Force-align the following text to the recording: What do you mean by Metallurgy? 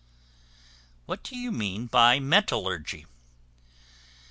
What 1.05 1.21
do 1.21 1.37
you 1.37 1.51
mean 1.51 1.85
by 1.85 2.19
Metallurgy? 2.19 3.05